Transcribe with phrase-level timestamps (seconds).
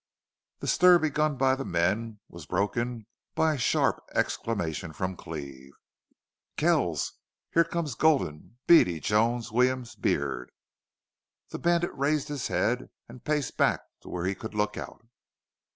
[0.61, 3.05] The stir begun by the men was broken
[3.35, 5.73] by a sharp exclamation from Cleve.
[6.57, 7.19] "Kells,
[7.53, 10.51] here comes Gulden Beady Jones, Williams, Beard!"
[11.49, 15.05] The bandit raised his head and paced back to where he could look out.